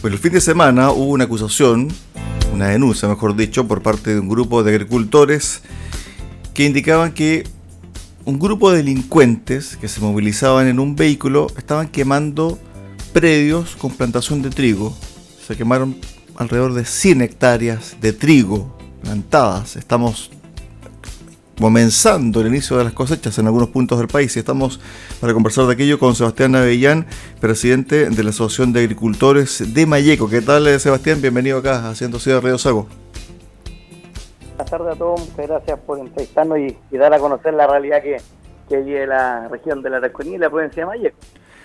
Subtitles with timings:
[0.00, 1.88] Bueno, el fin de semana hubo una acusación,
[2.54, 5.62] una denuncia, mejor dicho, por parte de un grupo de agricultores
[6.54, 7.42] que indicaban que
[8.24, 12.60] un grupo de delincuentes que se movilizaban en un vehículo estaban quemando
[13.12, 14.96] predios con plantación de trigo.
[15.44, 15.96] Se quemaron
[16.36, 19.74] alrededor de 100 hectáreas de trigo plantadas.
[19.74, 20.30] Estamos
[21.58, 24.80] comenzando el inicio de las cosechas en algunos puntos del país y estamos
[25.20, 27.06] para conversar de aquello con Sebastián Avellán,
[27.40, 30.28] presidente de la Asociación de Agricultores de Mayeco.
[30.28, 31.20] ¿Qué tal, eh, Sebastián?
[31.20, 32.86] Bienvenido acá, haciendo Ciudad Río Sago.
[34.56, 38.18] Buenas tardes a todos, muchas gracias por entrevistarnos y, dar a conocer la realidad que,
[38.68, 41.16] que vive la región de la Araucanía y la provincia de Mayeco.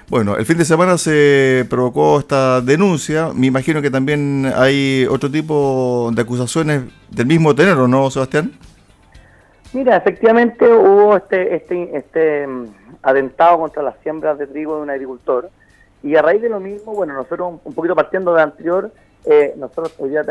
[0.09, 3.29] Bueno, el fin de semana se provocó esta denuncia.
[3.33, 8.51] Me imagino que también hay otro tipo de acusaciones del mismo tenor, ¿no, Sebastián?
[9.73, 12.67] Mira, efectivamente hubo este, este, este mm,
[13.01, 15.49] atentado contra las siembras de trigo de un agricultor
[16.03, 18.91] y a raíz de lo mismo, bueno, nosotros un poquito partiendo de anterior,
[19.25, 20.23] eh, nosotros hoy día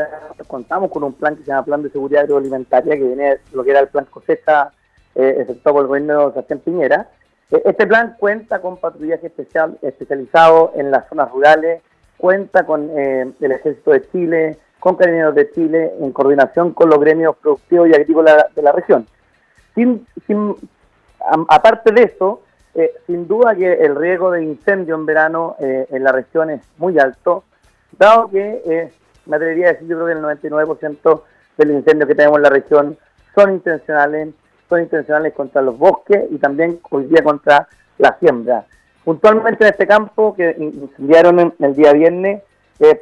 [0.47, 3.71] contamos con un plan que se llama Plan de Seguridad Agroalimentaria, que viene lo que
[3.71, 4.71] era el plan cosecha
[5.15, 7.09] eh, efectuado por el gobierno de Sebastián Piñera.
[7.51, 11.81] Eh, este plan cuenta con patrullaje especial, especializado en las zonas rurales,
[12.17, 17.35] cuenta con el Ejército de Chile, con Carabineros de Chile, en coordinación con los gremios
[17.35, 19.05] productivos y agrícolas de la región.
[19.75, 20.05] Sin,
[21.47, 22.41] aparte de eso,
[22.75, 26.61] eh, sin duda que el riesgo de incendio en verano eh, en la región es
[26.77, 27.43] muy alto,
[27.97, 28.91] dado que, eh,
[29.25, 31.23] me atrevería a decir, yo creo que el 99%
[31.57, 32.97] de los incendios que tenemos en la región
[33.35, 34.29] son intencionales,
[34.69, 37.67] son intencionales contra los bosques y también hoy día contra
[37.99, 38.65] la siembra.
[39.03, 42.41] Puntualmente en este campo que incendiaron el día viernes,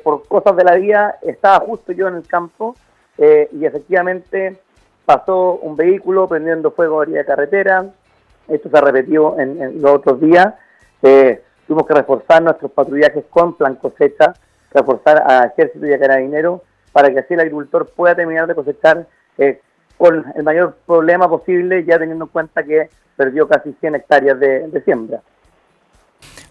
[0.03, 2.75] por cosas de la vida, estaba justo yo en el campo
[3.17, 4.59] y efectivamente
[5.05, 7.85] pasó un vehículo prendiendo fuego a de carretera,
[8.47, 10.53] esto se ha repetido en, los otros días,
[11.01, 14.33] eh, tuvimos que reforzar nuestros patrullajes con plan cosecha,
[14.73, 19.07] reforzar a ejército y a carabineros para que así el agricultor pueda terminar de cosechar
[19.37, 19.61] eh,
[19.97, 24.81] con el mayor problema posible, ya teniendo en cuenta que perdió casi 100 hectáreas de
[24.83, 25.21] siembra.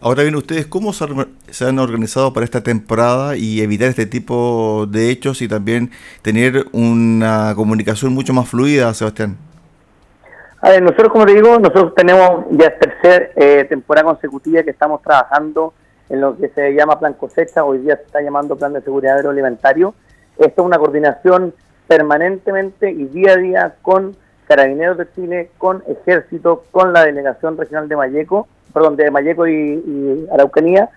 [0.03, 5.11] Ahora bien, ustedes, ¿cómo se han organizado para esta temporada y evitar este tipo de
[5.11, 5.91] hechos y también
[6.23, 9.37] tener una comunicación mucho más fluida, Sebastián?
[10.63, 15.03] A ver, nosotros, como te digo, nosotros tenemos ya tercera eh, temporada consecutiva que estamos
[15.03, 15.75] trabajando
[16.09, 19.19] en lo que se llama Plan Cosecha, hoy día se está llamando Plan de Seguridad
[19.19, 19.95] Agroalimentario.
[20.39, 21.53] Esto es una coordinación
[21.87, 24.17] permanentemente y día a día con
[24.49, 30.29] Carabineros de Chile, con Ejército, con la Delegación Regional de Mayeco, perdón, de Mayeco y,
[30.33, 30.91] Araucanía,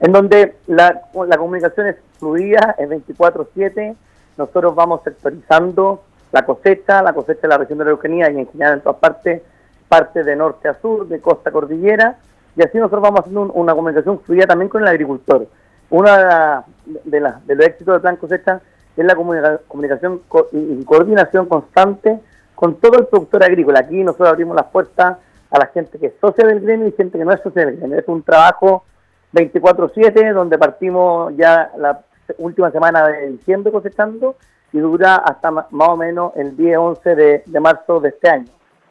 [0.00, 3.94] en donde la, la comunicación es fluida, es 24-7,
[4.36, 6.02] nosotros vamos sectorizando
[6.32, 8.98] la cosecha, la cosecha de la región de la Araucanía y en general en todas
[8.98, 9.42] partes,
[9.88, 12.18] parte de norte a sur, de costa a cordillera,
[12.56, 15.46] y así nosotros vamos haciendo una comunicación fluida también con el agricultor.
[15.90, 18.60] Una de, de, los éxitos del plan cosecha
[18.96, 22.20] es la comunicación y coordinación constante
[22.54, 23.80] con todo el productor agrícola.
[23.80, 25.18] Aquí nosotros abrimos las puertas
[25.54, 27.76] a la gente que es socia del gremio y gente que no es socia del
[27.76, 27.98] gremio.
[27.98, 28.84] Es un trabajo
[29.32, 32.00] 24/7 donde partimos ya la
[32.38, 34.34] última semana de diciembre cosechando
[34.72, 37.14] y dura hasta más o menos el 10-11
[37.46, 38.48] de, marzo de este año.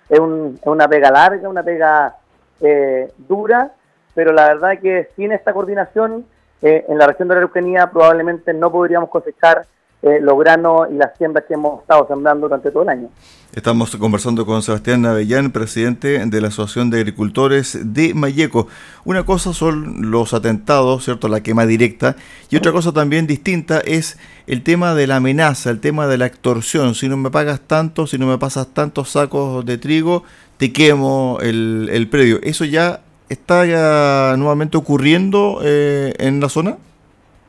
[0.07, 2.15] Es, una pega larga, una pega
[2.61, 3.73] eh, dura,
[4.15, 6.25] pero la verdad es que sin esta coordinación
[6.61, 9.65] eh, en la región de la Araucanía probablemente no podríamos cosechar
[10.03, 13.09] eh, los granos y las siembras que hemos estado sembrando durante todo el año.
[13.55, 18.67] Estamos conversando con Sebastián Avellán, presidente de la Asociación de Agricultores de Mayeco.
[19.05, 21.27] Una cosa son los atentados, ¿cierto?
[21.29, 22.17] La quema directa.
[22.49, 26.25] Y otra cosa también distinta es el tema de la amenaza, el tema de la
[26.25, 26.95] extorsión.
[26.95, 30.23] Si no me pagas tanto, si no me pasas tantos sacos de trigo,
[30.57, 32.39] te quemo el, el predio.
[32.43, 36.77] ¿Eso ya está nuevamente ocurriendo eh, en la zona?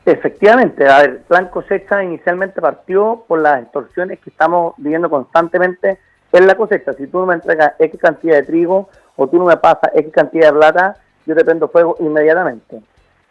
[0.05, 5.97] Efectivamente, a ver, Plan Cosecha inicialmente partió por las extorsiones que estamos viviendo constantemente
[6.31, 6.93] en la cosecha.
[6.93, 10.13] Si tú no me entregas X cantidad de trigo o tú no me pasas X
[10.13, 10.95] cantidad de plata,
[11.25, 12.81] yo te prendo fuego inmediatamente.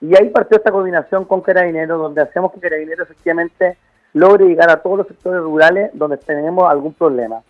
[0.00, 3.76] Y ahí partió esta coordinación con Carabineros, donde hacemos que Carabineros efectivamente
[4.12, 7.40] logre llegar a todos los sectores rurales donde tenemos algún problema.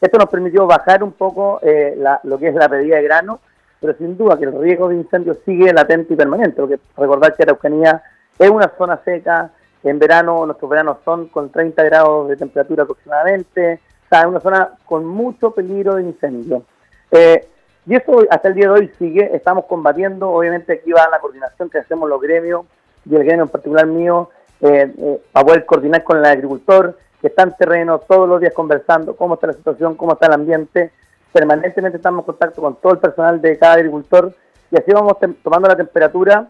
[0.00, 3.38] Esto nos permitió bajar un poco eh, lo que es la pedida de grano,
[3.80, 7.44] pero sin duda que el riesgo de incendio sigue latente y permanente, porque recordar que
[7.44, 8.02] Araucanía
[8.38, 9.50] es una zona seca,
[9.84, 14.40] en verano, nuestros veranos son con 30 grados de temperatura aproximadamente, o sea, es una
[14.40, 16.62] zona con mucho peligro de incendio.
[17.10, 17.48] Eh,
[17.86, 21.68] y eso hasta el día de hoy sigue, estamos combatiendo, obviamente aquí va la coordinación
[21.68, 22.64] que hacemos los gremios,
[23.04, 24.30] y el gremio en particular mío,
[24.60, 28.52] eh, eh, a poder coordinar con el agricultor, que está en terreno todos los días
[28.54, 30.92] conversando cómo está la situación, cómo está el ambiente.
[31.32, 34.32] Permanentemente estamos en contacto con todo el personal de cada agricultor
[34.70, 36.48] y así vamos tomando la temperatura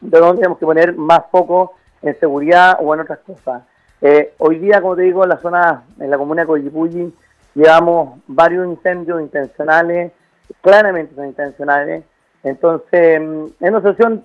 [0.00, 3.62] de tenemos que poner más foco en seguridad o en otras cosas.
[4.00, 7.12] Eh, hoy día, como te digo, en la zona, en la comuna de Coyipulli,
[7.54, 10.12] llevamos varios incendios intencionales,
[10.62, 12.04] claramente son intencionales.
[12.42, 14.24] Entonces, mm, es una situación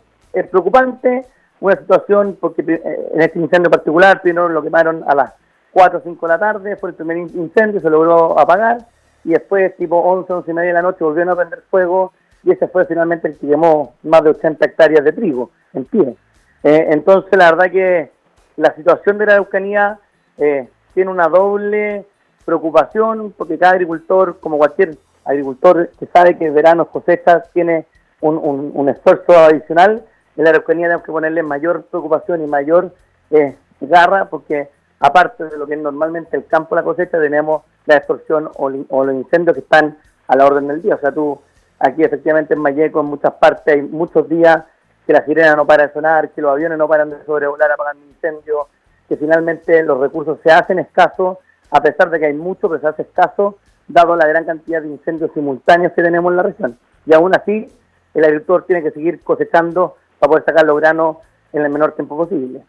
[0.50, 1.26] preocupante,
[1.60, 5.34] una situación porque eh, en este incendio particular, primero lo quemaron a las
[5.72, 8.78] 4 o 5 de la tarde, fue el primer incendio, se logró apagar,
[9.26, 12.14] y después, tipo 11, 11 y media de la noche, volvieron a prender fuego,
[12.44, 16.18] y ese fue finalmente el que quemó más de 80 hectáreas de trigo en.
[16.64, 18.12] Eh, entonces, la verdad que
[18.58, 20.00] la situación de la Eucanía
[20.38, 22.06] eh, tiene una doble
[22.46, 27.86] preocupación, porque cada agricultor, como cualquier agricultor que sabe que el verano cosecha, tiene
[28.22, 30.04] un, esfuerzo adicional,
[30.38, 32.94] en la Araucanía tenemos que ponerle mayor preocupación y mayor
[33.32, 34.70] eh, garra, porque
[35.00, 39.16] aparte de lo que es normalmente el campo la cosecha, tenemos la extorsión o, los
[39.16, 40.96] incendios que están a la orden del día.
[40.96, 41.40] O sea, tú
[41.80, 44.64] aquí efectivamente en Mayeco, en muchas partes, hay muchos días
[45.06, 48.06] que la sirena no para de sonar, que los aviones no paran de sobrevolar apagando
[48.06, 48.68] incendios,
[49.08, 51.38] que finalmente los recursos se hacen escasos,
[51.70, 53.58] a pesar de que hay mucho, pero se hace escaso,
[53.88, 56.78] dado la gran cantidad de incendios simultáneos que tenemos en la región.
[57.06, 57.68] Y aún así,
[58.14, 61.18] el agricultor tiene que seguir cosechando para poder sacar los granos
[61.54, 62.62] en el menor tiempo posible.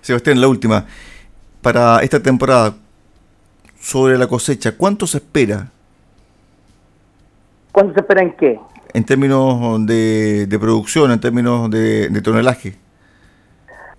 [0.00, 0.84] Sebastián, la última.
[1.62, 2.74] Para esta temporada,
[3.78, 5.68] sobre la cosecha, ¿cuánto se espera?
[7.70, 8.60] ¿Cuánto se espera en qué?
[8.94, 12.74] En términos de, producción, en términos de, tonelaje?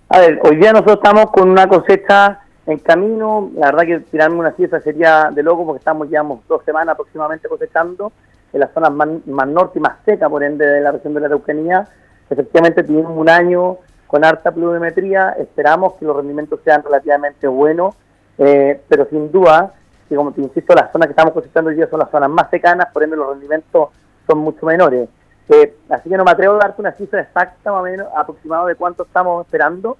[0.08, 3.50] A ver, hoy día nosotros estamos con una cosecha en camino.
[3.56, 7.46] La verdad que tirarme una cifra sería de loco porque estamos, llevamos dos semanas aproximadamente
[7.46, 8.10] cosechando
[8.52, 11.26] en las zonas más, norte y más seca, por ende, de la región de la
[11.26, 11.86] Araucanía.
[12.30, 13.76] Efectivamente, tuvimos un año
[14.06, 15.36] con harta pluviometría.
[15.38, 17.94] Esperamos que los rendimientos sean relativamente buenos,
[18.38, 19.74] eh, pero sin duda,
[20.08, 22.48] que como te insisto, las zonas que estamos cosechando hoy día son las zonas más
[22.48, 23.90] secanas, por ende, los rendimientos
[24.26, 25.08] son mucho menores.
[25.48, 28.66] Eh, así que no me atrevo a darte una cifra exacta, más o menos, aproximado
[28.66, 29.96] de cuánto estamos esperando,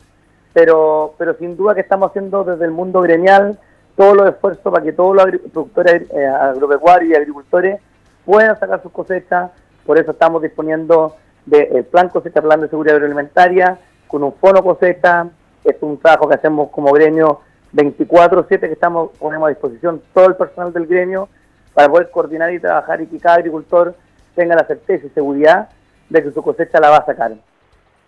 [0.52, 3.58] pero, pero sin duda que estamos haciendo desde el mundo gremial
[3.96, 7.80] todos los esfuerzos para que todos los productores eh, agropecuarios y agricultores
[8.24, 9.50] puedan sacar sus cosechas.
[9.86, 15.28] Por eso estamos disponiendo del plan cosecha, plan de seguridad agroalimentaria, con un fono cosecha.
[15.64, 17.40] Es un trabajo que hacemos como gremio
[17.72, 21.28] 24-7 que estamos ponemos a disposición todo el personal del gremio
[21.74, 23.94] para poder coordinar y trabajar y que cada agricultor
[24.36, 25.70] tenga la certeza y seguridad
[26.08, 27.32] de que su cosecha la va a sacar.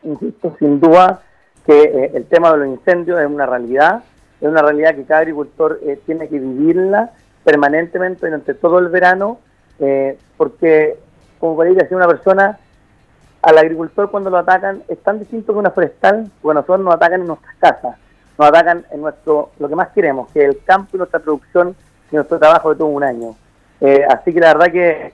[0.05, 1.23] Insisto, sin duda
[1.67, 4.03] que eh, el tema de los incendios es una realidad,
[4.41, 7.11] es una realidad que cada agricultor eh, tiene que vivirla
[7.45, 9.39] permanentemente durante todo el verano,
[9.81, 10.99] eh, porque,
[11.39, 12.59] como podría decir una persona,
[13.43, 17.21] al agricultor cuando lo atacan es tan distinto que una forestal, porque nosotros nos atacan
[17.21, 17.97] en nuestras casas,
[18.39, 21.75] nos atacan en nuestro lo que más queremos, que el campo y nuestra producción
[22.11, 23.37] y nuestro trabajo de todo un año.
[24.09, 25.13] así que la verdad que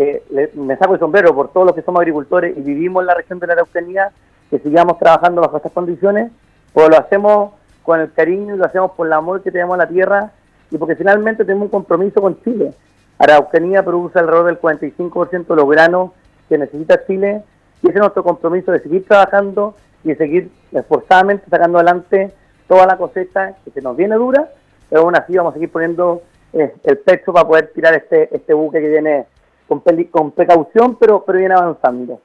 [0.00, 3.14] eh, me saco el sombrero por todos los que somos agricultores y vivimos en la
[3.14, 4.12] región de la Araucanía,
[4.48, 6.30] que sigamos trabajando bajo estas condiciones,
[6.72, 7.52] pues lo hacemos
[7.82, 10.30] con el cariño y lo hacemos por el amor que tenemos a la tierra
[10.70, 12.72] y porque finalmente tenemos un compromiso con Chile.
[13.18, 16.12] Araucanía produce alrededor del 45% de los granos
[16.48, 17.42] que necesita Chile
[17.82, 19.74] y ese es nuestro compromiso de seguir trabajando
[20.04, 22.32] y de seguir esforzadamente sacando adelante
[22.68, 24.48] toda la cosecha que se nos viene dura,
[24.88, 26.22] pero aún así vamos a seguir poniendo
[26.52, 29.26] eh, el pecho para poder tirar este, este buque que viene
[29.68, 32.20] con, con precaución, pero, pero viene avanzando.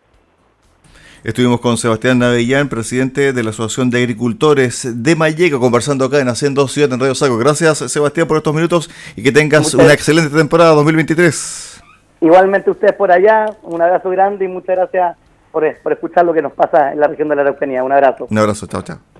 [1.24, 6.27] Estuvimos con Sebastián Navellán, presidente de la Asociación de Agricultores de Mayeca, conversando acá en
[6.27, 7.38] Haciendo Ciudad en Radio Saco.
[7.38, 11.82] Gracias, Sebastián, por estos minutos y que tengas una excelente temporada 2023.
[12.20, 15.15] Igualmente ustedes por allá, un abrazo grande y muchas gracias
[15.53, 17.84] por, por escuchar lo que nos pasa en la región de la Araucanía.
[17.86, 18.27] Un abrazo.
[18.29, 19.12] Un abrazo, chao, chao.